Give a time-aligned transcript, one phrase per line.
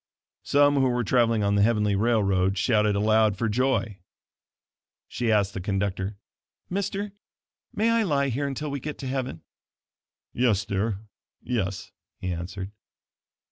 [0.41, 3.99] Some who were traveling on the heavenly railroad shouted aloud for joy.
[5.07, 6.17] She asked the conductor:
[6.71, 7.11] "Mister,
[7.71, 9.43] may I lie here until we get to heaven?"
[10.33, 11.01] "Yes, dear,
[11.43, 12.71] yes," he answered.